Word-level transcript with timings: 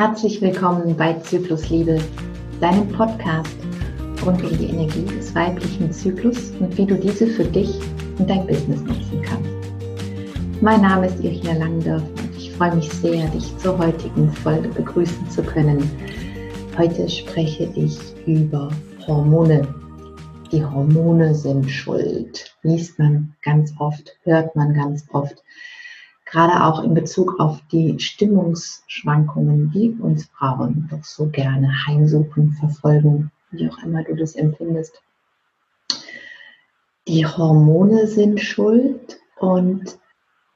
Herzlich 0.00 0.40
willkommen 0.40 0.96
bei 0.96 1.12
Zyklusliebe, 1.12 2.00
deinem 2.58 2.88
Podcast 2.88 3.54
rund 4.24 4.42
um 4.42 4.56
die 4.56 4.70
Energie 4.70 5.04
des 5.04 5.34
weiblichen 5.34 5.92
Zyklus 5.92 6.52
und 6.52 6.74
wie 6.78 6.86
du 6.86 6.94
diese 6.94 7.26
für 7.26 7.44
dich 7.44 7.78
und 8.16 8.30
dein 8.30 8.46
Business 8.46 8.80
nutzen 8.80 9.20
kannst. 9.20 9.50
Mein 10.62 10.80
Name 10.80 11.08
ist 11.08 11.22
Irina 11.22 11.52
Langdorf 11.52 12.02
und 12.02 12.34
ich 12.34 12.50
freue 12.52 12.76
mich 12.76 12.90
sehr, 12.90 13.28
dich 13.28 13.54
zur 13.58 13.76
heutigen 13.76 14.32
Folge 14.32 14.70
begrüßen 14.70 15.28
zu 15.28 15.42
können. 15.42 15.90
Heute 16.78 17.06
spreche 17.06 17.70
ich 17.74 17.98
über 18.24 18.70
Hormone. 19.06 19.68
Die 20.50 20.64
Hormone 20.64 21.34
sind 21.34 21.70
schuld. 21.70 22.56
Liest 22.62 22.98
man 22.98 23.34
ganz 23.42 23.74
oft, 23.78 24.16
hört 24.22 24.56
man 24.56 24.72
ganz 24.72 25.04
oft 25.12 25.44
gerade 26.30 26.64
auch 26.64 26.82
in 26.82 26.94
Bezug 26.94 27.40
auf 27.40 27.60
die 27.72 27.98
Stimmungsschwankungen, 27.98 29.70
die 29.72 29.96
uns 30.00 30.26
Frauen 30.26 30.88
doch 30.90 31.04
so 31.04 31.26
gerne 31.26 31.86
heimsuchen, 31.86 32.52
verfolgen, 32.52 33.30
wie 33.50 33.68
auch 33.68 33.82
immer 33.82 34.04
du 34.04 34.14
das 34.14 34.36
empfindest. 34.36 35.02
Die 37.08 37.26
Hormone 37.26 38.06
sind 38.06 38.40
schuld 38.40 39.18
und 39.38 39.98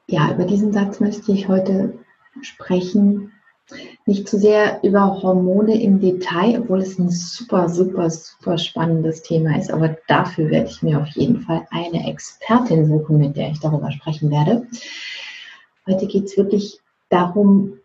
ja, 0.06 0.33
über 0.33 0.45
diesen 0.45 0.73
Satz 0.73 1.00
möchte 1.00 1.33
ich 1.33 1.48
heute 1.48 1.98
sprechen. 2.42 3.33
Nicht 4.06 4.28
zu 4.28 4.38
sehr 4.38 4.84
über 4.84 5.22
Hormone 5.22 5.80
im 5.80 5.98
Detail, 5.98 6.61
obwohl 6.61 6.83
es 6.83 6.98
ein 6.98 7.09
super, 7.09 7.70
super, 7.70 8.11
super 8.11 8.59
spannendes 8.59 9.22
Thema 9.22 9.59
ist. 9.59 9.72
Aber 9.72 9.97
dafür 10.06 10.50
werde 10.50 10.69
ich 10.69 10.83
mir 10.83 11.00
auf 11.00 11.09
jeden 11.09 11.41
Fall 11.41 11.66
eine 11.70 12.06
Expertin 12.09 12.86
suchen, 12.86 13.19
mit 13.19 13.36
der 13.36 13.50
ich 13.50 13.61
darüber 13.61 13.91
sprechen 13.91 14.30
werde. 14.30 14.69
Heute 15.87 16.06
geht 16.06 16.24
es 16.24 16.37
wirklich 16.37 16.80
darum, 17.11 17.79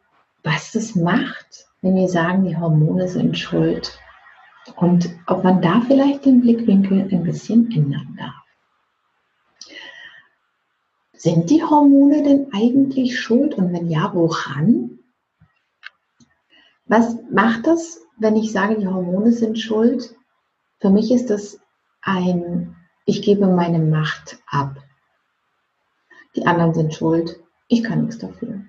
was 0.43 0.71
das 0.71 0.95
macht, 0.95 1.67
wenn 1.81 1.95
wir 1.95 2.07
sagen, 2.07 2.45
die 2.45 2.55
Hormone 2.55 3.09
sind 3.09 3.37
schuld 3.37 3.99
und 4.77 5.09
ob 5.27 5.43
man 5.43 5.61
da 5.61 5.81
vielleicht 5.81 6.25
den 6.25 6.39
Blickwinkel 6.39 7.09
ein 7.11 7.23
bisschen 7.23 7.69
ändern 7.71 8.17
darf. 8.17 8.33
Sind 11.13 11.49
die 11.49 11.61
Hormone 11.61 12.23
denn 12.23 12.47
eigentlich 12.53 13.19
schuld 13.19 13.55
und 13.55 13.73
wenn 13.73 13.89
ja, 13.89 14.11
woran? 14.13 14.99
Was 16.85 17.17
macht 17.29 17.67
das, 17.67 17.99
wenn 18.17 18.37
ich 18.37 18.53
sage, 18.53 18.77
die 18.77 18.87
Hormone 18.87 19.33
sind 19.33 19.59
schuld? 19.59 20.15
Für 20.79 20.89
mich 20.89 21.11
ist 21.11 21.29
das 21.29 21.59
ein, 22.01 22.77
ich 23.05 23.21
gebe 23.21 23.47
meine 23.47 23.79
Macht 23.79 24.39
ab. 24.47 24.77
Die 26.37 26.47
anderen 26.47 26.73
sind 26.73 26.93
schuld 26.93 27.41
ich 27.69 27.83
kann 27.83 28.01
nichts 28.01 28.17
dafür. 28.17 28.61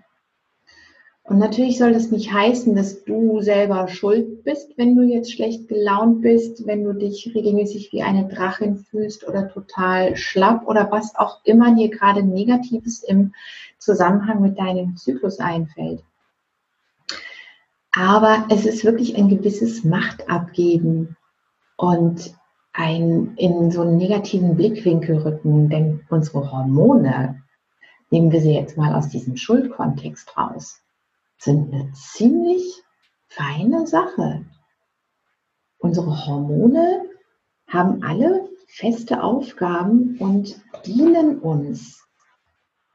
Und 1.23 1.39
natürlich 1.39 1.79
soll 1.79 1.93
das 1.93 2.11
nicht 2.11 2.33
heißen, 2.33 2.75
dass 2.75 3.05
du 3.05 3.41
selber 3.41 3.87
schuld 3.89 4.43
bist, 4.43 4.77
wenn 4.77 4.97
du 4.97 5.03
jetzt 5.03 5.33
schlecht 5.33 5.69
gelaunt 5.69 6.23
bist, 6.23 6.67
wenn 6.67 6.83
du 6.83 6.93
dich 6.93 7.31
regelmäßig 7.35 7.93
wie 7.93 8.03
eine 8.03 8.27
Drachin 8.27 8.79
fühlst 8.79 9.27
oder 9.27 9.49
total 9.49 10.17
schlapp 10.17 10.67
oder 10.67 10.91
was 10.91 11.15
auch 11.15 11.41
immer 11.45 11.75
dir 11.75 11.89
gerade 11.89 12.23
Negatives 12.25 13.03
im 13.05 13.33
Zusammenhang 13.79 14.43
mit 14.43 14.59
deinem 14.59 14.97
Zyklus 14.97 15.39
einfällt. 15.39 16.03
Aber 17.93 18.47
es 18.51 18.67
ist 18.67 18.85
wirklich 18.85 19.17
ein 19.17 19.29
gewisses 19.29 19.85
Machtabgeben 19.85 21.17
und 21.77 22.35
ein 22.73 23.35
in 23.37 23.71
so 23.71 23.83
einen 23.83 23.99
negativen 23.99 24.57
Blickwinkel 24.57 25.19
rücken, 25.19 25.69
denn 25.69 26.01
unsere 26.09 26.51
Hormone 26.51 27.41
nehmen 28.11 28.33
wir 28.33 28.41
sie 28.41 28.55
jetzt 28.55 28.77
mal 28.77 28.95
aus 28.95 29.09
diesem 29.09 29.37
Schuldkontext 29.37 30.37
raus, 30.37 30.81
sind 31.39 31.73
eine 31.73 31.93
ziemlich 31.93 32.83
feine 33.29 33.87
Sache. 33.87 34.45
Unsere 35.79 36.27
Hormone 36.27 37.05
haben 37.67 38.03
alle 38.03 38.49
feste 38.67 39.23
Aufgaben 39.23 40.17
und 40.19 40.61
dienen 40.85 41.39
uns. 41.39 42.05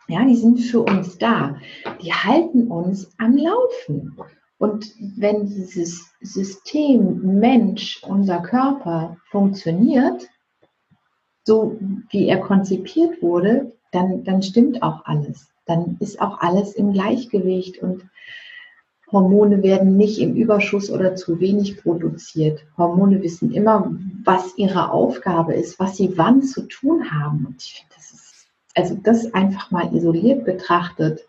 Ja, 0.08 0.24
die 0.24 0.36
sind 0.36 0.60
für 0.60 0.82
uns 0.82 1.18
da. 1.18 1.58
Die 2.02 2.14
halten 2.14 2.68
uns 2.68 3.12
am 3.18 3.38
Laufen. 3.38 4.18
Und 4.58 4.94
wenn 5.18 5.48
dieses 5.48 6.12
System 6.22 7.40
Mensch, 7.40 8.04
unser 8.04 8.42
Körper 8.42 9.18
funktioniert, 9.32 10.28
so 11.44 11.78
wie 12.10 12.28
er 12.28 12.40
konzipiert 12.40 13.22
wurde, 13.22 13.75
dann, 13.96 14.24
dann 14.24 14.44
stimmt 14.44 14.84
auch 14.84 15.06
alles. 15.06 15.48
Dann 15.66 15.98
ist 16.00 16.22
auch 16.22 16.42
alles 16.42 16.74
im 16.74 16.94
Gleichgewicht 16.94 17.82
und 17.82 18.08
Hormone 19.12 19.64
werden 19.64 19.98
nicht 19.98 20.20
im 20.20 20.36
Überschuss 20.36 20.90
oder 20.90 21.16
zu 21.16 21.40
wenig 21.40 21.82
produziert. 21.82 22.66
Hormone 22.78 23.22
wissen 23.22 23.52
immer, 23.52 23.92
was 24.24 24.58
ihre 24.58 24.92
Aufgabe 24.92 25.54
ist, 25.54 25.80
was 25.80 25.96
sie 25.96 26.18
wann 26.18 26.42
zu 26.44 26.68
tun 26.68 27.12
haben. 27.12 27.46
Und 27.46 27.64
ich 27.64 27.74
finde, 27.74 27.94
das 27.96 28.12
ist, 28.12 28.48
also 28.76 29.00
das 29.02 29.34
einfach 29.34 29.72
mal 29.72 29.96
isoliert 29.96 30.44
betrachtet, 30.44 31.22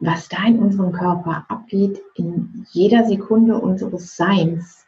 was 0.00 0.28
da 0.28 0.44
in 0.46 0.58
unserem 0.58 0.92
Körper 0.92 1.44
abgeht, 1.48 2.00
in 2.14 2.66
jeder 2.72 3.04
Sekunde 3.06 3.58
unseres 3.58 4.16
Seins, 4.16 4.86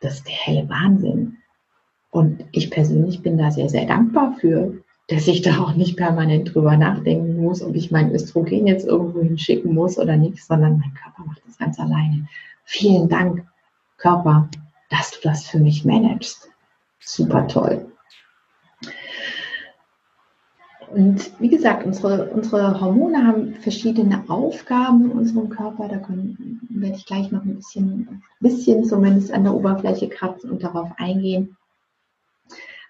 das 0.00 0.14
ist 0.14 0.26
der 0.26 0.34
helle 0.34 0.68
Wahnsinn. 0.68 1.38
Und 2.10 2.44
ich 2.52 2.70
persönlich 2.70 3.22
bin 3.22 3.38
da 3.38 3.50
sehr, 3.50 3.68
sehr 3.68 3.86
dankbar 3.86 4.36
für, 4.40 4.83
dass 5.08 5.28
ich 5.28 5.42
da 5.42 5.58
auch 5.58 5.74
nicht 5.74 5.96
permanent 5.96 6.54
drüber 6.54 6.76
nachdenken 6.76 7.42
muss, 7.42 7.62
ob 7.62 7.74
ich 7.74 7.90
mein 7.90 8.12
Östrogen 8.12 8.66
jetzt 8.66 8.86
irgendwo 8.86 9.20
hinschicken 9.20 9.74
muss 9.74 9.98
oder 9.98 10.16
nicht, 10.16 10.42
sondern 10.42 10.78
mein 10.78 10.94
Körper 10.94 11.24
macht 11.26 11.42
das 11.46 11.58
ganz 11.58 11.78
alleine. 11.78 12.26
Vielen 12.64 13.08
Dank, 13.08 13.46
Körper, 13.98 14.48
dass 14.90 15.10
du 15.12 15.18
das 15.22 15.46
für 15.46 15.58
mich 15.58 15.84
managst. 15.84 16.50
Super 17.00 17.46
toll. 17.46 17.86
Und 20.90 21.32
wie 21.40 21.48
gesagt, 21.48 21.84
unsere, 21.84 22.30
unsere 22.30 22.80
Hormone 22.80 23.26
haben 23.26 23.54
verschiedene 23.54 24.22
Aufgaben 24.28 25.10
in 25.10 25.10
unserem 25.10 25.48
Körper. 25.48 25.88
Da 25.88 25.98
können, 25.98 26.60
werde 26.70 26.96
ich 26.96 27.04
gleich 27.04 27.32
noch 27.32 27.42
ein 27.42 27.56
bisschen, 27.56 28.22
bisschen 28.40 28.84
zumindest 28.84 29.32
an 29.32 29.44
der 29.44 29.54
Oberfläche 29.54 30.08
kratzen 30.08 30.50
und 30.50 30.62
darauf 30.62 30.90
eingehen. 30.96 31.56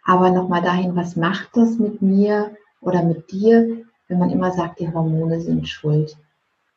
Aber 0.05 0.31
nochmal 0.31 0.63
dahin, 0.63 0.97
was 0.97 1.17
macht 1.17 1.57
das 1.57 1.79
mit 1.79 2.03
mir 2.03 2.57
oder 2.81 3.03
mit 3.03 3.33
dir, 3.33 3.85
wenn 4.09 4.19
man 4.19 4.31
immer 4.31 4.53
sagt, 4.53 4.81
die 4.81 4.93
Hormone 4.93 5.41
sind 5.41 5.69
schuld? 5.69 6.17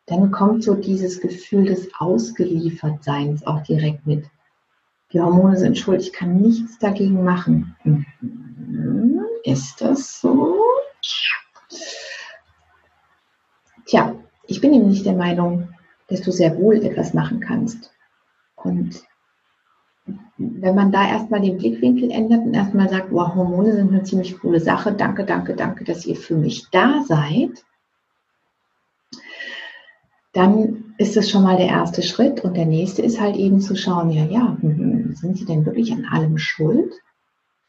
Dann 0.05 0.31
kommt 0.31 0.63
so 0.63 0.73
dieses 0.75 1.19
Gefühl 1.19 1.66
des 1.66 1.89
Ausgeliefertseins 1.99 3.45
auch 3.45 3.61
direkt 3.63 4.07
mit. 4.07 4.25
Die 5.11 5.19
Hormone 5.19 5.57
sind 5.57 5.77
schuld, 5.77 6.01
ich 6.01 6.13
kann 6.13 6.37
nichts 6.37 6.79
dagegen 6.79 7.23
machen. 7.23 7.75
Mhm. 7.83 9.25
Ist 9.43 9.81
das 9.81 10.21
so? 10.21 10.55
Tja, 13.85 14.16
ich 14.47 14.61
bin 14.61 14.71
nämlich 14.71 15.03
der 15.03 15.16
Meinung, 15.16 15.69
dass 16.07 16.21
du 16.21 16.31
sehr 16.31 16.57
wohl 16.57 16.75
etwas 16.83 17.13
machen 17.13 17.39
kannst. 17.41 17.93
Und 18.55 19.03
wenn 20.38 20.75
man 20.75 20.91
da 20.91 21.07
erstmal 21.07 21.41
den 21.41 21.57
Blickwinkel 21.57 22.12
ändert 22.12 22.45
und 22.45 22.53
erstmal 22.53 22.90
sagt, 22.90 23.12
wow, 23.12 23.34
Hormone 23.34 23.73
sind 23.73 23.91
eine 23.91 24.03
ziemlich 24.03 24.40
coole 24.40 24.59
Sache, 24.59 24.94
danke, 24.94 25.25
danke, 25.25 25.56
danke, 25.56 25.84
dass 25.84 26.06
ihr 26.06 26.16
für 26.16 26.35
mich 26.35 26.68
da 26.72 27.03
seid, 27.07 27.66
dann 30.34 30.94
ist 31.00 31.17
es 31.17 31.29
schon 31.29 31.44
mal 31.44 31.57
der 31.57 31.67
erste 31.67 32.03
Schritt. 32.03 32.44
Und 32.44 32.56
der 32.56 32.66
nächste 32.66 33.01
ist 33.01 33.19
halt 33.19 33.35
eben 33.35 33.59
zu 33.59 33.75
schauen, 33.75 34.12
ja, 34.12 34.25
ja, 34.25 34.57
hm, 34.59 35.16
sind 35.16 35.38
sie 35.38 35.46
denn 35.46 35.66
wirklich 35.66 35.91
an 35.91 36.06
allem 36.06 36.38
schuld? 36.38 36.94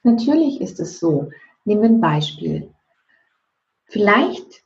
Natürlich 0.03 0.61
ist 0.61 0.79
es 0.81 0.99
so. 0.99 1.31
Nehmen 1.65 1.83
wir 1.83 1.89
ein 1.89 2.01
Beispiel. 2.01 2.71
Vielleicht 3.87 4.63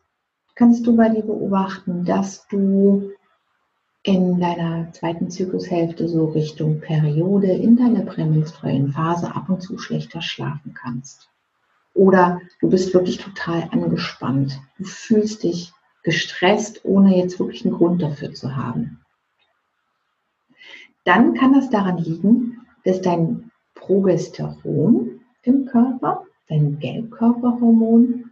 kannst 0.57 0.87
du 0.87 0.97
bei 0.97 1.09
dir 1.09 1.23
beobachten, 1.23 2.05
dass 2.05 2.47
du 2.49 3.13
in 4.03 4.41
deiner 4.41 4.93
zweiten 4.93 5.31
Zyklushälfte 5.31 6.09
so 6.09 6.27
Richtung 6.27 6.81
Periode 6.81 7.53
in 7.53 7.77
deiner 7.77 8.03
prämenstruellen 8.03 8.93
Phase 8.93 9.35
ab 9.35 9.49
und 9.49 9.63
zu 9.63 9.79
schlechter 9.79 10.23
schlafen 10.23 10.75
kannst. 10.75 11.29
Oder 11.95 12.41
du 12.61 12.69
bist 12.69 12.95
wirklich 12.95 13.19
total 13.19 13.69
angespannt. 13.71 14.61
Du 14.79 14.85
fühlst 14.85 15.45
dich 15.45 15.73
gestresst, 16.03 16.85
ohne 16.85 17.17
jetzt 17.17 17.39
wirklich 17.39 17.65
einen 17.65 17.75
Grund 17.75 18.03
dafür 18.03 18.33
zu 18.33 18.57
haben. 18.57 19.01
Dann 21.05 21.35
kann 21.35 21.53
das 21.53 21.71
daran 21.71 21.99
liegen, 21.99 22.61
dass 22.85 23.01
dein 23.03 23.51
Progesteron 23.75 25.21
im 25.43 25.67
Körper, 25.67 26.25
dein 26.49 26.79
Gelbkörperhormon, 26.79 28.31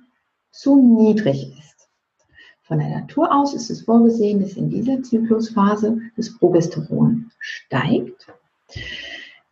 zu 0.51 0.77
niedrig 0.77 1.57
ist. 1.59 1.80
Von 2.71 2.79
der 2.79 3.01
Natur 3.01 3.35
aus 3.35 3.53
ist 3.53 3.69
es 3.69 3.83
vorgesehen, 3.83 4.41
dass 4.41 4.53
in 4.53 4.71
dieser 4.71 5.03
Zyklusphase 5.03 6.03
das 6.17 6.39
Progesteron 6.39 7.33
steigt. 7.41 8.29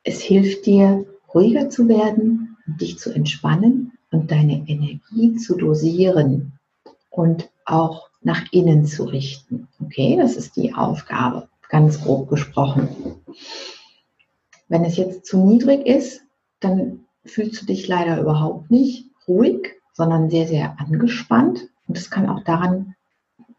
Es 0.05 0.21
hilft 0.21 0.67
dir, 0.67 1.05
ruhiger 1.35 1.69
zu 1.69 1.89
werden, 1.89 2.57
dich 2.81 3.01
zu 3.01 3.13
entspannen 3.13 3.99
und 4.13 4.31
deine 4.31 4.69
Energie 4.69 5.35
zu 5.35 5.57
dosieren 5.57 6.53
und 7.11 7.51
auch 7.65 8.09
nach 8.23 8.53
innen 8.53 8.87
zu 8.87 9.03
richten. 9.03 9.67
Okay, 9.81 10.17
das 10.17 10.37
ist 10.37 10.55
die 10.55 10.75
Aufgabe. 10.75 11.49
ganz 11.71 12.01
grob 12.01 12.29
gesprochen. 12.31 12.89
Wenn 14.69 14.85
es 14.85 14.97
jetzt 14.97 15.27
zu 15.27 15.45
niedrig 15.45 15.85
ist, 15.89 16.23
dann 16.61 17.01
fühlst 17.25 17.63
du 17.63 17.67
dich 17.67 17.89
leider 17.89 18.21
überhaupt 18.21 18.71
nicht 18.71 19.11
ruhig, 19.27 19.75
sondern 19.93 20.31
sehr, 20.31 20.47
sehr 20.47 20.79
angespannt. 20.79 21.69
Und 21.89 21.97
das 21.97 22.11
kann 22.11 22.29
auch 22.29 22.45
daran, 22.45 22.95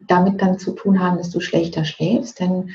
damit 0.06 0.40
dann 0.40 0.58
zu 0.58 0.72
tun 0.72 1.00
haben, 1.00 1.18
dass 1.18 1.30
du 1.30 1.40
schlechter 1.40 1.84
schläfst, 1.84 2.40
denn 2.40 2.70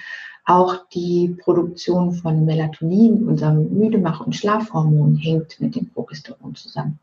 auch 0.45 0.87
die 0.93 1.35
Produktion 1.39 2.13
von 2.13 2.45
Melatonin, 2.45 3.27
unserem 3.27 3.69
Müdemach- 3.73 4.23
und 4.23 4.35
Schlafhormon, 4.35 5.15
hängt 5.15 5.59
mit 5.59 5.75
dem 5.75 5.89
Progesteron 5.89 6.55
zusammen. 6.55 6.99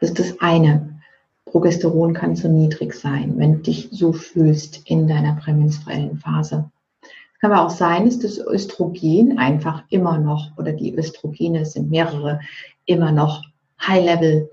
Das 0.00 0.10
ist 0.10 0.18
das 0.18 0.40
eine. 0.40 1.00
Progesteron 1.46 2.14
kann 2.14 2.36
zu 2.36 2.48
niedrig 2.48 2.94
sein, 2.94 3.34
wenn 3.36 3.54
du 3.54 3.58
dich 3.60 3.88
so 3.90 4.12
fühlst 4.12 4.88
in 4.88 5.08
deiner 5.08 5.34
prämenstruellen 5.36 6.18
Phase. 6.18 6.70
Es 7.02 7.40
kann 7.40 7.52
aber 7.52 7.66
auch 7.66 7.70
sein, 7.70 8.04
dass 8.04 8.18
das 8.18 8.38
Östrogen 8.38 9.38
einfach 9.38 9.82
immer 9.88 10.18
noch, 10.18 10.56
oder 10.56 10.72
die 10.72 10.96
Östrogene, 10.96 11.60
es 11.60 11.72
sind 11.72 11.90
mehrere, 11.90 12.40
immer 12.84 13.12
noch 13.12 13.42
High 13.80 14.04
Level 14.04 14.50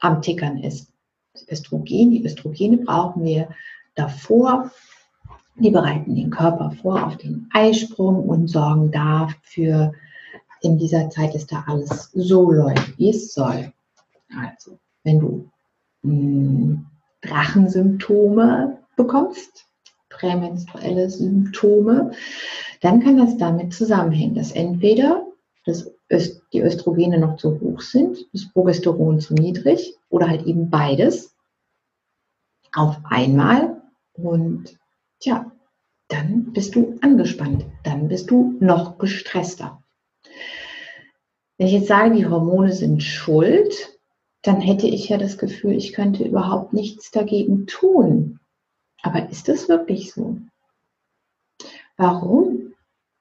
am 0.00 0.22
Tickern 0.22 0.58
ist. 0.58 0.89
Östrogen, 1.50 2.10
die 2.10 2.24
Östrogene 2.24 2.78
brauchen 2.78 3.24
wir 3.24 3.48
davor, 3.94 4.70
die 5.56 5.70
bereiten 5.70 6.14
den 6.14 6.30
Körper 6.30 6.70
vor 6.70 7.06
auf 7.06 7.16
den 7.16 7.48
Eisprung 7.52 8.28
und 8.28 8.48
sorgen 8.48 8.90
dafür 8.90 9.92
in 10.62 10.78
dieser 10.78 11.10
Zeit, 11.10 11.34
dass 11.34 11.46
da 11.46 11.64
alles 11.66 12.10
so 12.12 12.50
läuft, 12.50 12.98
wie 12.98 13.10
es 13.10 13.32
soll. 13.34 13.72
Also, 14.36 14.78
wenn 15.04 15.20
du 15.20 15.50
mh, 16.02 16.12
hm, 16.12 16.86
Drachensymptome 17.22 18.78
bekommst, 18.96 19.66
prämenstruelle 20.08 21.10
Symptome, 21.10 22.12
dann 22.80 23.02
kann 23.02 23.18
das 23.18 23.36
damit 23.36 23.74
zusammenhängen, 23.74 24.34
dass 24.34 24.52
entweder 24.52 25.26
das 25.70 25.90
Öst, 26.12 26.42
die 26.52 26.60
Östrogene 26.60 27.18
noch 27.18 27.36
zu 27.36 27.60
hoch 27.60 27.80
sind, 27.80 28.18
das 28.32 28.50
Progesteron 28.52 29.20
zu 29.20 29.34
niedrig 29.34 29.96
oder 30.08 30.28
halt 30.28 30.46
eben 30.46 30.70
beides 30.70 31.34
auf 32.72 32.98
einmal 33.04 33.82
und 34.12 34.78
Tja, 35.20 35.52
dann 36.08 36.54
bist 36.54 36.74
du 36.74 36.98
angespannt, 37.02 37.66
dann 37.84 38.08
bist 38.08 38.30
du 38.30 38.56
noch 38.58 38.96
gestresster. 38.96 39.84
Wenn 41.58 41.66
ich 41.66 41.74
jetzt 41.74 41.88
sage, 41.88 42.16
die 42.16 42.26
Hormone 42.26 42.72
sind 42.72 43.02
schuld, 43.02 43.98
dann 44.40 44.62
hätte 44.62 44.86
ich 44.86 45.10
ja 45.10 45.18
das 45.18 45.36
Gefühl, 45.36 45.72
ich 45.76 45.92
könnte 45.92 46.24
überhaupt 46.24 46.72
nichts 46.72 47.10
dagegen 47.10 47.66
tun. 47.66 48.40
Aber 49.02 49.28
ist 49.28 49.50
es 49.50 49.68
wirklich 49.68 50.12
so? 50.12 50.38
Warum? 51.98 52.72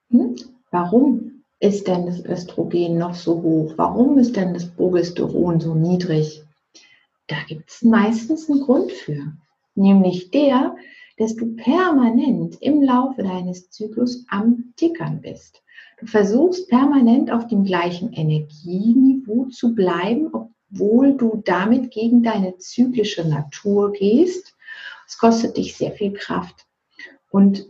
Hm? 0.10 0.38
Warum 0.72 1.28
ist 1.59 1.88
denn 1.88 2.06
das 2.06 2.23
Östrogen 2.23 2.97
noch 2.97 3.13
so 3.13 3.41
hoch? 3.41 3.73
Warum 3.75 4.17
ist 4.17 4.35
denn 4.35 4.53
das 4.53 4.67
Progesteron 4.67 5.59
so 5.59 5.75
niedrig? 5.75 6.44
Da 7.27 7.38
gibt 7.47 7.69
es 7.69 7.83
meistens 7.83 8.50
einen 8.50 8.61
Grund 8.61 8.91
für. 8.91 9.33
Nämlich 9.75 10.31
der, 10.31 10.75
dass 11.17 11.35
du 11.35 11.56
permanent 11.56 12.57
im 12.61 12.81
Laufe 12.81 13.23
deines 13.23 13.69
Zyklus 13.69 14.25
am 14.29 14.73
Tickern 14.77 15.21
bist. 15.21 15.61
Du 16.00 16.06
versuchst 16.06 16.69
permanent 16.69 17.29
auf 17.29 17.47
dem 17.47 17.65
gleichen 17.65 18.13
Energieniveau 18.13 19.45
zu 19.45 19.75
bleiben, 19.75 20.29
obwohl 20.31 21.17
du 21.17 21.41
damit 21.44 21.91
gegen 21.91 22.23
deine 22.23 22.57
zyklische 22.57 23.27
Natur 23.27 23.91
gehst. 23.91 24.55
Es 25.05 25.17
kostet 25.17 25.57
dich 25.57 25.75
sehr 25.75 25.91
viel 25.91 26.13
Kraft. 26.13 26.65
Und 27.31 27.67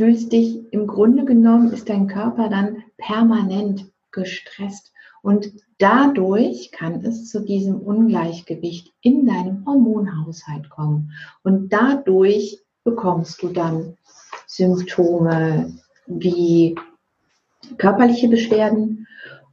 fühlst 0.00 0.32
dich, 0.32 0.58
im 0.70 0.86
Grunde 0.86 1.26
genommen 1.26 1.74
ist 1.74 1.90
dein 1.90 2.06
Körper 2.06 2.48
dann 2.48 2.84
permanent 2.96 3.84
gestresst. 4.12 4.94
Und 5.20 5.52
dadurch 5.76 6.72
kann 6.72 7.04
es 7.04 7.28
zu 7.28 7.40
diesem 7.40 7.78
Ungleichgewicht 7.80 8.94
in 9.02 9.26
deinem 9.26 9.66
Hormonhaushalt 9.66 10.70
kommen. 10.70 11.12
Und 11.42 11.70
dadurch 11.70 12.60
bekommst 12.82 13.42
du 13.42 13.48
dann 13.48 13.98
Symptome 14.46 15.70
wie 16.06 16.76
körperliche 17.76 18.28
Beschwerden 18.28 19.06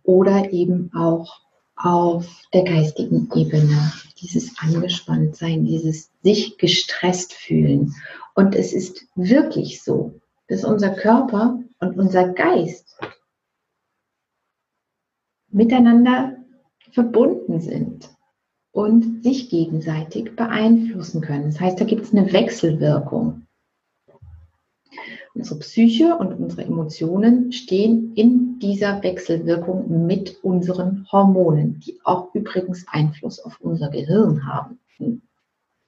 oder 0.03 0.53
eben 0.53 0.91
auch 0.95 1.41
auf 1.75 2.25
der 2.53 2.63
geistigen 2.63 3.29
Ebene. 3.35 3.91
Dieses 4.21 4.57
Angespanntsein, 4.59 5.65
dieses 5.65 6.09
sich 6.23 6.57
gestresst 6.57 7.33
fühlen. 7.33 7.93
Und 8.33 8.55
es 8.55 8.71
ist 8.71 9.07
wirklich 9.15 9.83
so, 9.83 10.13
dass 10.47 10.63
unser 10.63 10.91
Körper 10.91 11.59
und 11.79 11.97
unser 11.97 12.29
Geist 12.29 12.97
miteinander 15.49 16.37
verbunden 16.91 17.59
sind 17.59 18.09
und 18.71 19.23
sich 19.23 19.49
gegenseitig 19.49 20.35
beeinflussen 20.35 21.21
können. 21.21 21.45
Das 21.45 21.59
heißt, 21.59 21.79
da 21.79 21.85
gibt 21.85 22.03
es 22.03 22.13
eine 22.13 22.31
Wechselwirkung. 22.31 23.47
Unsere 25.33 25.59
Psyche 25.59 26.17
und 26.17 26.33
unsere 26.33 26.63
Emotionen 26.63 27.51
stehen 27.51 28.13
in 28.15 28.59
dieser 28.59 29.03
Wechselwirkung 29.03 30.07
mit 30.07 30.43
unseren 30.43 31.07
Hormonen, 31.11 31.79
die 31.79 31.99
auch 32.03 32.33
übrigens 32.33 32.85
Einfluss 32.87 33.39
auf 33.39 33.61
unser 33.61 33.89
Gehirn 33.89 34.47
haben. 34.47 34.79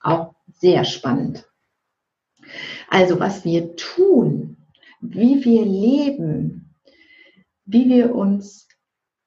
Auch 0.00 0.34
sehr 0.52 0.84
spannend. 0.84 1.49
Also 2.88 3.20
was 3.20 3.44
wir 3.44 3.76
tun, 3.76 4.56
wie 5.00 5.44
wir 5.44 5.64
leben, 5.64 6.74
wie 7.64 7.88
wir 7.88 8.14
uns 8.14 8.68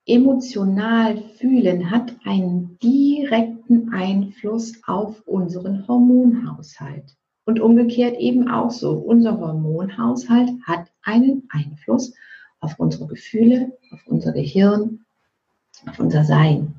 emotional 0.05 1.17
fühlen 1.37 1.89
hat 1.89 2.13
einen 2.25 2.77
direkten 2.79 3.93
Einfluss 3.93 4.81
auf 4.85 5.21
unseren 5.25 5.87
Hormonhaushalt. 5.87 7.15
Und 7.45 7.59
umgekehrt 7.59 8.17
eben 8.19 8.49
auch 8.49 8.71
so. 8.71 8.93
Unser 8.93 9.39
Hormonhaushalt 9.39 10.51
hat 10.65 10.91
einen 11.01 11.47
Einfluss 11.49 12.13
auf 12.59 12.79
unsere 12.79 13.07
Gefühle, 13.07 13.77
auf 13.91 14.01
unser 14.07 14.31
Gehirn, 14.31 15.05
auf 15.87 15.99
unser 15.99 16.23
Sein. 16.23 16.75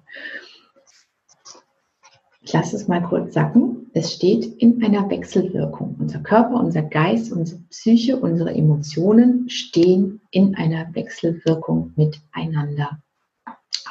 Ich 2.40 2.52
lasse 2.52 2.76
es 2.76 2.88
mal 2.88 3.02
kurz 3.02 3.34
sacken. 3.34 3.83
Es 3.96 4.12
steht 4.12 4.44
in 4.60 4.84
einer 4.84 5.08
Wechselwirkung. 5.08 5.96
Unser 6.00 6.18
Körper, 6.18 6.56
unser 6.56 6.82
Geist, 6.82 7.30
unsere 7.32 7.60
Psyche, 7.70 8.16
unsere 8.16 8.52
Emotionen 8.52 9.48
stehen 9.48 10.20
in 10.32 10.56
einer 10.56 10.92
Wechselwirkung 10.94 11.92
miteinander 11.94 12.98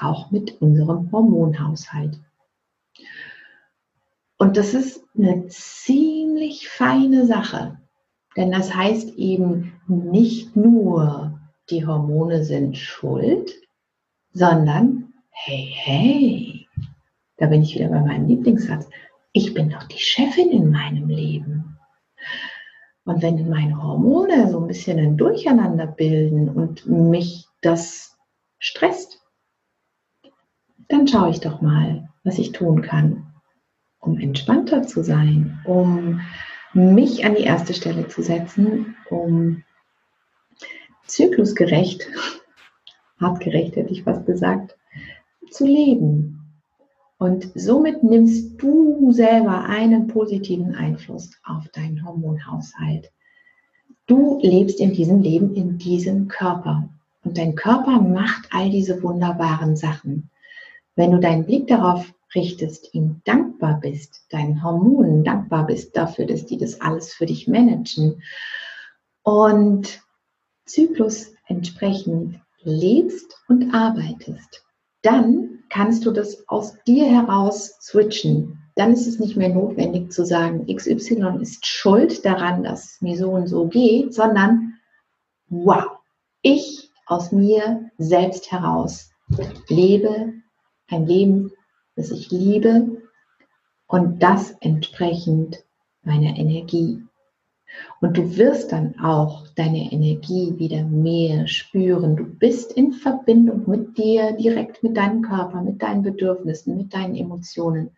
auch 0.02 0.30
mit 0.32 0.62
unserem 0.62 1.10
Hormonhaushalt. 1.12 2.20
Und 4.38 4.58
das 4.58 4.74
ist 4.74 5.06
eine 5.18 5.48
ziemlich 5.48 6.68
feine 6.68 7.26
Sache, 7.26 7.78
denn 8.36 8.52
das 8.52 8.76
heißt 8.76 9.16
eben 9.16 9.74
nicht 9.88 10.56
nur, 10.56 11.40
die 11.70 11.86
Hormone 11.86 12.44
sind 12.44 12.78
schuld, 12.78 13.54
sondern, 14.34 15.14
hey, 15.30 15.72
hey, 15.74 16.68
da 17.38 17.46
bin 17.46 17.62
ich 17.62 17.76
wieder 17.76 17.88
bei 17.88 18.02
meinem 18.02 18.28
Lieblingssatz, 18.28 18.90
ich 19.34 19.54
bin 19.54 19.70
doch 19.70 19.84
die 19.84 20.00
Chefin 20.00 20.52
in 20.52 20.72
meinem 20.72 21.10
Leben. 21.10 21.78
Und 23.04 23.22
wenn 23.22 23.50
meine 23.50 23.82
Hormone 23.82 24.50
so 24.50 24.62
ein 24.62 24.68
bisschen 24.68 25.00
ein 25.00 25.18
Durcheinander 25.18 25.88
bilden 25.88 26.50
und 26.50 26.86
mich 26.88 27.48
das 27.62 28.16
stresst, 28.60 29.22
dann 30.88 31.08
schaue 31.08 31.32
ich 31.32 31.40
doch 31.40 31.62
mal, 31.62 32.10
was 32.24 32.38
ich 32.38 32.52
tun 32.52 32.82
kann, 32.82 33.34
um 34.00 34.20
entspannter 34.20 34.84
zu 34.84 35.04
sein, 35.04 35.60
um 35.66 36.22
mich 36.74 37.26
an 37.26 37.36
die 37.36 37.44
erste 37.44 37.74
Stelle 37.74 38.08
zu 38.08 38.22
setzen, 38.22 38.96
um 39.10 39.64
zyklusgerecht, 41.08 42.08
artgerecht 43.20 43.76
hätte 43.76 43.92
ich 43.92 44.04
fast 44.04 44.26
gesagt, 44.26 44.78
zu 45.50 45.66
leben. 45.66 46.43
Und 47.24 47.50
somit 47.56 48.04
nimmst 48.04 48.62
du 48.62 49.14
selber 49.14 49.64
einen 49.64 50.08
positiven 50.08 50.76
Einfluss 50.76 51.32
auf 51.46 51.70
deinen 51.70 52.06
Hormonhaushalt. 52.06 53.14
Du 54.08 54.42
lebst 54.42 54.82
in 54.82 54.92
diesem 54.92 55.22
Leben, 55.22 55.56
in 55.56 55.78
diesem 55.78 56.28
Körper. 56.28 56.90
Und 57.24 57.38
dein 57.38 57.56
Körper 57.56 58.02
macht 58.02 58.50
all 58.52 58.70
diese 58.70 59.02
wunderbaren 59.02 59.78
Sachen. 59.78 60.32
Wenn 60.98 61.12
du 61.12 61.20
deinen 61.22 61.46
Blick 61.46 61.68
darauf 61.68 62.14
richtest, 62.36 62.94
ihm 62.94 63.22
dankbar 63.24 63.80
bist, 63.80 64.26
deinen 64.30 64.62
Hormonen 64.62 65.24
dankbar 65.24 65.66
bist 65.66 65.96
dafür, 65.96 66.26
dass 66.26 66.46
die 66.46 66.58
das 66.58 66.82
alles 66.82 67.14
für 67.14 67.26
dich 67.26 67.48
managen 67.48 68.22
und 69.22 70.02
Zyklus 70.66 71.34
entsprechend 71.48 72.42
lebst 72.64 73.34
und 73.48 73.74
arbeitest, 73.74 74.66
dann 75.04 75.53
kannst 75.74 76.06
du 76.06 76.12
das 76.12 76.48
aus 76.48 76.76
dir 76.86 77.06
heraus 77.06 77.80
switchen. 77.82 78.60
dann 78.76 78.94
ist 78.94 79.08
es 79.08 79.20
nicht 79.20 79.36
mehr 79.36 79.50
notwendig 79.50 80.12
zu 80.12 80.24
sagen, 80.26 80.66
XY 80.68 81.42
ist 81.42 81.66
schuld 81.66 82.24
daran, 82.26 82.64
dass 82.64 83.02
mir 83.02 83.18
so 83.18 83.32
und 83.32 83.48
so 83.48 83.68
geht, 83.68 84.14
sondern 84.14 84.76
wow, 85.50 85.98
ich 86.42 86.92
aus 87.08 87.32
mir 87.32 87.90
selbst 87.98 88.52
heraus 88.52 89.12
lebe 89.68 90.34
ein 90.90 91.08
Leben, 91.08 91.52
das 91.96 92.12
ich 92.12 92.30
liebe 92.32 93.02
und 93.88 94.22
das 94.22 94.52
entsprechend 94.60 95.64
meiner 96.04 96.38
Energie. 96.38 97.02
Und 98.04 98.18
du 98.18 98.36
wirst 98.36 98.74
dann 98.74 99.00
auch 99.00 99.48
deine 99.56 99.90
Energie 99.94 100.54
wieder 100.58 100.84
mehr 100.84 101.48
spüren. 101.48 102.18
Du 102.18 102.26
bist 102.26 102.74
in 102.74 102.92
Verbindung 102.92 103.64
mit 103.66 103.98
dir, 103.98 104.34
direkt 104.34 104.84
mit 104.84 104.98
deinem 104.98 105.22
Körper, 105.22 105.62
mit 105.62 105.82
deinen 105.82 106.04
Bedürfnissen, 106.04 106.76
mit 106.76 106.94
deinen 106.94 107.16
Emotionen. 107.16 107.92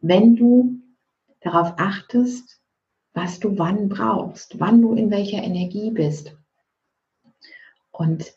Wenn 0.00 0.36
du 0.36 0.78
darauf 1.40 1.74
achtest, 1.78 2.60
was 3.12 3.40
du 3.40 3.58
wann 3.58 3.88
brauchst, 3.88 4.60
wann 4.60 4.82
du 4.82 4.94
in 4.94 5.10
welcher 5.10 5.42
Energie 5.42 5.90
bist. 5.90 6.32
Und 7.90 8.32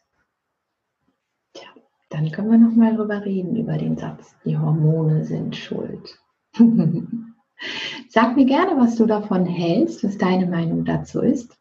tja, 1.54 1.68
dann 2.10 2.32
können 2.32 2.50
wir 2.50 2.58
noch 2.58 2.76
mal 2.76 2.96
drüber 2.96 3.24
reden 3.24 3.56
über 3.56 3.78
den 3.78 4.00
Satz, 4.00 4.34
die 4.46 4.58
Hormone 4.58 5.26
sind 5.26 5.56
schuld. 5.56 6.18
Sag 8.10 8.36
mir 8.36 8.46
gerne, 8.46 8.80
was 8.80 8.96
du 8.96 9.06
davon 9.06 9.46
hältst, 9.46 10.04
was 10.04 10.18
deine 10.18 10.46
Meinung 10.46 10.86
dazu 10.86 11.22
ist. 11.22 11.58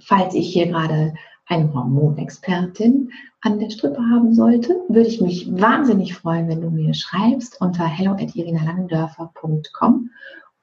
Falls 0.00 0.34
ich 0.34 0.52
hier 0.52 0.66
gerade 0.66 1.14
eine 1.46 1.72
Hormonexpertin 1.72 3.10
an 3.40 3.58
der 3.58 3.70
Strippe 3.70 4.00
haben 4.00 4.34
sollte, 4.34 4.76
würde 4.88 5.08
ich 5.08 5.20
mich 5.20 5.48
wahnsinnig 5.50 6.14
freuen, 6.14 6.48
wenn 6.48 6.60
du 6.60 6.70
mir 6.70 6.94
schreibst 6.94 7.60
unter 7.60 7.86
hello@irinalangendörfer.com 7.86 10.10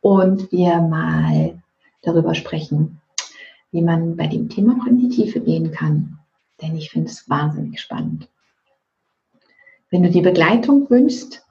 und 0.02 0.52
wir 0.52 0.82
mal 0.82 1.62
darüber 2.02 2.36
sprechen, 2.36 3.02
wie 3.72 3.82
man 3.82 4.16
bei 4.16 4.28
dem 4.28 4.50
Thema 4.50 4.76
noch 4.76 4.86
in 4.86 5.00
die 5.00 5.10
Tiefe 5.10 5.40
gehen 5.40 5.72
kann. 5.72 6.20
Denn 6.62 6.76
ich 6.76 6.92
finde 6.92 7.10
es 7.10 7.30
wahnsinnig 7.30 7.82
spannend. 7.82 8.30
Wenn 9.90 10.04
du 10.04 10.10
die 10.10 10.22
Begleitung 10.22 10.90
wünschst, 10.90 11.45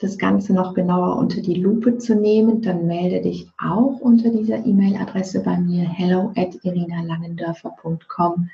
das 0.00 0.18
Ganze 0.18 0.52
noch 0.52 0.74
genauer 0.74 1.16
unter 1.16 1.40
die 1.40 1.54
Lupe 1.54 1.98
zu 1.98 2.14
nehmen, 2.14 2.62
dann 2.62 2.86
melde 2.86 3.22
dich 3.22 3.48
auch 3.58 3.98
unter 4.00 4.30
dieser 4.30 4.64
E-Mail-Adresse 4.64 5.42
bei 5.42 5.56
mir 5.58 5.88
hello 5.88 6.32
at 6.36 6.54
irinalangendörfer.com. 6.62 8.50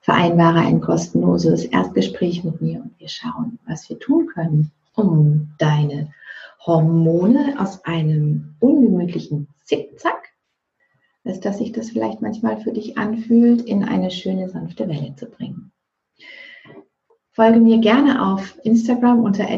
Vereinbare 0.00 0.60
ein 0.60 0.80
kostenloses 0.80 1.64
Erstgespräch 1.64 2.44
mit 2.44 2.60
mir 2.60 2.80
und 2.80 2.98
wir 2.98 3.08
schauen, 3.08 3.58
was 3.66 3.88
wir 3.90 3.98
tun 3.98 4.26
können, 4.26 4.70
um 4.94 5.50
deine 5.58 6.12
Hormone 6.64 7.56
aus 7.58 7.84
einem 7.84 8.54
ungemütlichen 8.60 9.48
Zickzack, 9.64 10.30
als 11.24 11.40
dass 11.40 11.58
sich 11.58 11.72
das 11.72 11.90
vielleicht 11.90 12.22
manchmal 12.22 12.58
für 12.60 12.72
dich 12.72 12.96
anfühlt, 12.96 13.62
in 13.62 13.84
eine 13.84 14.10
schöne, 14.10 14.48
sanfte 14.48 14.88
Welle 14.88 15.14
zu 15.16 15.26
bringen. 15.26 15.72
Folge 17.32 17.60
mir 17.60 17.78
gerne 17.78 18.32
auf 18.32 18.58
Instagram 18.64 19.22
unter 19.22 19.48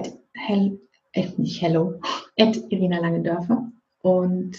äh, 1.13 1.29
nicht 1.37 1.61
hello, 1.63 2.01
at 2.39 2.57
Irina 2.71 2.99
Langendörfer. 2.99 3.71
Und 4.03 4.59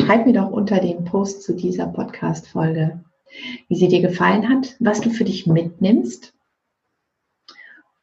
schreib 0.00 0.26
mir 0.26 0.32
doch 0.32 0.50
unter 0.50 0.80
dem 0.80 1.04
Post 1.04 1.42
zu 1.42 1.54
dieser 1.54 1.86
Podcast-Folge, 1.86 3.04
wie 3.68 3.76
sie 3.76 3.88
dir 3.88 4.00
gefallen 4.00 4.48
hat, 4.48 4.76
was 4.80 5.00
du 5.00 5.10
für 5.10 5.24
dich 5.24 5.46
mitnimmst. 5.46 6.34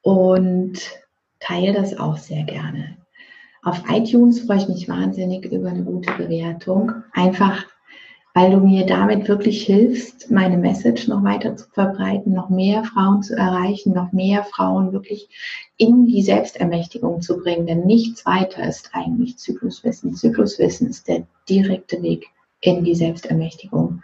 Und 0.01 0.79
teile 1.39 1.73
das 1.73 1.97
auch 1.97 2.17
sehr 2.17 2.43
gerne. 2.43 2.97
Auf 3.63 3.83
iTunes 3.89 4.41
freue 4.41 4.57
ich 4.57 4.67
mich 4.67 4.87
wahnsinnig 4.87 5.45
über 5.45 5.69
eine 5.69 5.83
gute 5.83 6.13
Bewertung. 6.13 6.91
Einfach 7.13 7.65
weil 8.35 8.51
du 8.51 8.57
mir 8.57 8.85
damit 8.85 9.29
wirklich 9.29 9.63
hilfst, 9.63 10.29
meine 10.29 10.57
Message 10.57 11.07
noch 11.07 11.23
weiter 11.23 11.55
zu 11.55 11.69
verbreiten, 11.69 12.33
noch 12.33 12.49
mehr 12.49 12.83
Frauen 12.83 13.23
zu 13.23 13.33
erreichen, 13.33 13.93
noch 13.93 14.11
mehr 14.11 14.43
Frauen 14.43 14.91
wirklich 14.91 15.29
in 15.77 16.05
die 16.05 16.21
Selbstermächtigung 16.21 17.21
zu 17.21 17.37
bringen. 17.37 17.65
Denn 17.65 17.85
nichts 17.85 18.25
weiter 18.25 18.67
ist 18.67 18.89
eigentlich 18.91 19.37
Zykluswissen. 19.37 20.15
Zykluswissen 20.15 20.89
ist 20.89 21.07
der 21.07 21.25
direkte 21.47 22.03
Weg 22.03 22.25
in 22.59 22.83
die 22.83 22.93
Selbstermächtigung. 22.93 24.01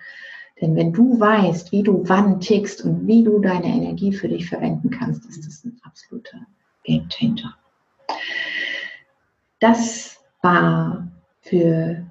Denn 0.62 0.78
wenn 0.78 0.94
du 0.94 1.20
weißt, 1.20 1.74
wie 1.74 1.84
du 1.84 2.08
wann 2.08 2.40
tickst 2.40 2.86
und 2.86 3.06
wie 3.08 3.26
du 3.26 3.40
deine 3.40 3.68
Energie 3.68 4.14
für 4.14 4.30
dich 4.30 4.48
verwenden 4.48 4.92
kannst, 4.92 5.26
ist 5.26 5.46
das 5.46 5.66
ein 5.66 5.78
absoluter 5.84 6.38
Game 6.86 7.10
Changer. 7.10 7.54
Das 9.60 10.24
war 10.42 11.12
für 11.42 12.10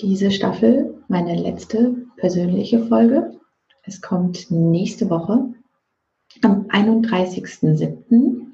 diese 0.00 0.30
Staffel 0.30 0.95
meine 1.08 1.36
letzte 1.36 1.96
persönliche 2.16 2.84
Folge. 2.86 3.38
Es 3.84 4.00
kommt 4.00 4.50
nächste 4.50 5.08
Woche 5.08 5.52
am 6.42 6.66
31.07. 6.68 8.52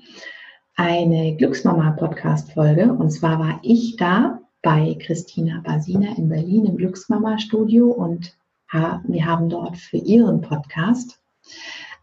eine 0.76 1.36
Glücksmama-Podcast-Folge. 1.36 2.92
Und 2.92 3.10
zwar 3.10 3.38
war 3.38 3.60
ich 3.62 3.96
da 3.96 4.40
bei 4.62 4.96
Christina 5.00 5.60
Basina 5.64 6.16
in 6.16 6.28
Berlin 6.28 6.66
im 6.66 6.76
Glücksmama-Studio 6.76 7.90
und 7.90 8.36
wir 8.72 9.26
haben 9.26 9.50
dort 9.50 9.76
für 9.76 9.98
ihren 9.98 10.40
Podcast 10.40 11.22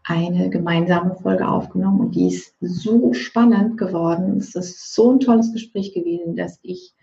eine 0.04 0.50
gemeinsame 0.50 1.16
Folge 1.16 1.48
aufgenommen 1.48 2.00
und 2.00 2.14
die 2.14 2.28
ist 2.28 2.54
so 2.60 3.12
spannend 3.12 3.76
geworden. 3.76 4.38
Es 4.38 4.54
ist 4.54 4.94
so 4.94 5.12
ein 5.12 5.20
tolles 5.20 5.52
Gespräch 5.52 5.92
gewesen, 5.94 6.36
dass 6.36 6.60
ich 6.62 6.94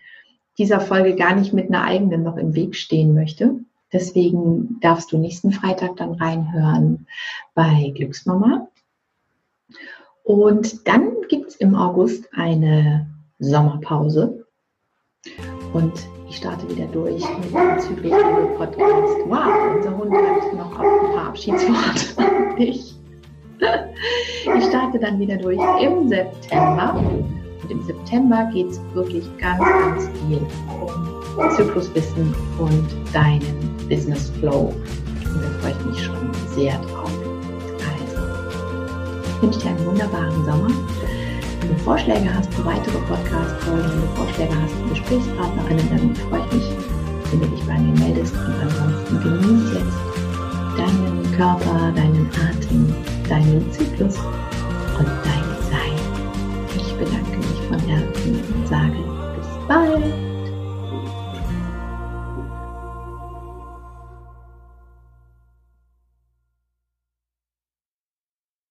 dieser 0.58 0.80
Folge 0.80 1.16
gar 1.16 1.36
nicht 1.36 1.54
mit 1.54 1.68
einer 1.68 1.84
eigenen 1.84 2.24
noch 2.24 2.38
im 2.38 2.56
Weg 2.56 2.76
stehen 2.76 3.14
möchte. 3.14 3.60
Deswegen 3.94 4.80
darfst 4.82 5.12
du 5.12 5.18
nächsten 5.18 5.52
Freitag 5.52 5.96
dann 5.98 6.14
reinhören 6.14 7.08
bei 7.54 7.94
Glücksmama. 7.96 8.68
Und 10.24 10.88
dann 10.88 11.14
gibt 11.30 11.48
es 11.48 11.56
im 11.56 11.76
August 11.76 12.28
eine 12.34 13.08
Sommerpause. 13.40 14.46
Und 15.74 15.94
ich 16.30 16.38
starte 16.38 16.70
wieder 16.70 16.88
durch 16.88 17.24
mit 17.40 17.54
dem 17.54 17.80
Zyklus-Podcast. 17.80 19.18
Wow, 19.28 19.76
unser 19.76 19.98
Hund 19.98 20.14
hat 20.14 20.54
noch 20.54 20.80
ein 20.80 21.14
paar 21.14 21.28
Abschiedsworte. 21.28 22.58
Ich, 22.60 22.96
ich 23.60 24.64
starte 24.66 24.98
dann 24.98 25.20
wieder 25.20 25.38
durch 25.38 25.60
im 25.80 26.10
September. 26.10 27.00
Und 27.68 27.72
im 27.72 27.84
September 27.84 28.50
geht 28.54 28.70
es 28.70 28.80
wirklich 28.94 29.26
ganz, 29.38 29.60
ganz 29.60 30.10
viel 30.20 30.40
um 31.38 31.52
Zykluswissen 31.58 32.34
und 32.58 32.86
deinen 33.14 33.76
Business 33.90 34.32
Flow. 34.40 34.74
Und 35.34 35.44
da 35.44 35.50
freue 35.60 35.72
ich 35.72 35.86
mich 35.86 36.06
schon 36.06 36.32
sehr 36.56 36.80
drauf. 36.80 37.12
Also, 37.84 38.22
ich 39.26 39.42
wünsche 39.42 39.60
dir 39.60 39.70
einen 39.70 39.86
wunderbaren 39.86 40.46
Sommer. 40.46 40.70
Wenn 41.60 41.70
du 41.70 41.76
Vorschläge 41.84 42.34
hast 42.34 42.54
für 42.54 42.64
weitere 42.64 42.98
Podcast-Folgen, 43.00 43.90
wenn 43.90 44.02
du 44.02 44.08
Vorschläge 44.16 44.54
hast 44.62 44.74
für 44.74 44.90
Gesprächspartnerinnen, 44.90 45.90
dann 45.90 46.16
freue 46.16 46.46
ich 46.48 46.54
mich, 46.54 46.72
wenn 47.32 47.42
du 47.42 47.48
dich 47.48 47.66
bei 47.66 47.78
mir 47.78 48.00
meldest. 48.00 48.34
Und 48.34 48.56
ansonsten 48.62 49.20
genieß 49.24 49.74
jetzt 49.74 49.98
deinen 50.78 51.32
Körper, 51.36 51.92
deinen 51.94 52.30
Atem, 52.30 52.96
deinen 53.28 53.70
Zyklus 53.74 54.18
und 54.98 55.08
dein 55.08 55.44
Sein. 55.70 55.98
Ich 56.78 56.94
bedanke 56.96 57.37
von 57.68 57.80
Herzen 57.80 58.44
und 58.54 58.68
sage 58.68 59.04
bis 59.36 59.68
bald. 59.68 60.27